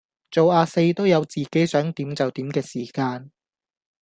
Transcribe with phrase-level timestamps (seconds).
[0.31, 3.29] 做呀四都有自己想點就點既時間